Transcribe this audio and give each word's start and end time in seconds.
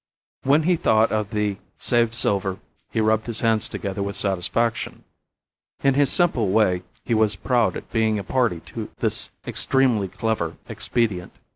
When 0.41 0.63
he 0.63 0.77
thought 0.77 1.11
of 1.11 1.29
the 1.29 1.57
saved 1.77 2.15
silver 2.15 2.57
he 2.89 2.99
rubbed 2.99 3.27
his 3.27 3.41
hands 3.41 3.69
together 3.69 4.01
with 4.01 4.15
satisfaction. 4.15 5.03
In 5.83 5.93
his 5.93 6.09
simple 6.11 6.49
way 6.49 6.81
he 7.05 7.13
was 7.13 7.35
proud 7.35 7.77
at 7.77 7.91
being 7.91 8.17
a 8.17 8.23
party 8.23 8.61
to 8.73 8.89
this 8.97 9.29
extremely 9.45 10.07
clever 10.07 10.57
expedient. 10.67 11.33